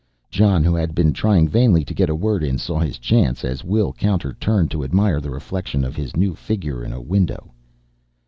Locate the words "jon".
0.31-0.63